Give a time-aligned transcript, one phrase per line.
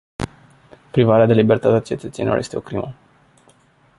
[0.91, 2.93] Privarea de libertate a cetățenilor este o crimă.